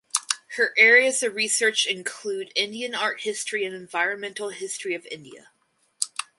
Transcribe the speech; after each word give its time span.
Her 0.55 0.73
areas 0.79 1.21
of 1.21 1.35
research 1.35 1.85
include 1.85 2.51
Indian 2.55 2.95
Art 2.95 3.19
History 3.21 3.63
and 3.65 3.75
Environmental 3.75 4.49
History 4.49 4.95
of 4.95 5.05
India. 5.11 5.51